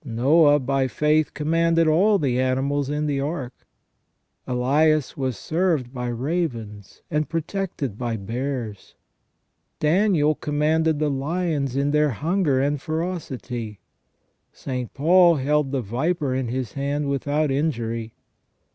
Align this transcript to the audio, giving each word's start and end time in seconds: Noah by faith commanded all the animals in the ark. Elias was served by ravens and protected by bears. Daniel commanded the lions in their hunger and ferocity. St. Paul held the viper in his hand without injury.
Noah 0.03 0.57
by 0.57 0.87
faith 0.87 1.35
commanded 1.35 1.87
all 1.87 2.17
the 2.17 2.39
animals 2.39 2.89
in 2.89 3.05
the 3.05 3.19
ark. 3.19 3.53
Elias 4.47 5.15
was 5.15 5.37
served 5.37 5.93
by 5.93 6.07
ravens 6.07 7.03
and 7.11 7.29
protected 7.29 7.99
by 7.99 8.17
bears. 8.17 8.95
Daniel 9.79 10.33
commanded 10.33 10.97
the 10.97 11.11
lions 11.11 11.75
in 11.75 11.91
their 11.91 12.09
hunger 12.09 12.59
and 12.59 12.81
ferocity. 12.81 13.79
St. 14.51 14.91
Paul 14.95 15.35
held 15.35 15.71
the 15.71 15.81
viper 15.81 16.33
in 16.33 16.47
his 16.47 16.73
hand 16.73 17.07
without 17.07 17.51
injury. 17.51 18.15